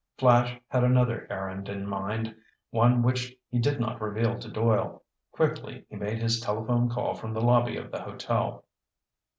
[0.17, 2.33] Flash had another errand in mind,
[2.71, 5.03] one which he did not reveal to Doyle.
[5.31, 8.65] Quickly he made his telephone call from the lobby of the hotel.